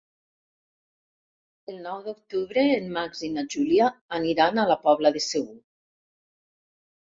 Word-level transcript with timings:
El 1.73 1.77
nou 1.83 1.99
d'octubre 2.07 2.65
en 2.79 2.89
Max 2.97 3.23
i 3.29 3.31
na 3.37 3.45
Júlia 3.57 3.93
aniran 4.21 4.57
a 4.57 4.69
la 4.75 4.81
Pobla 4.89 5.15
de 5.21 5.25
Segur. 5.31 5.59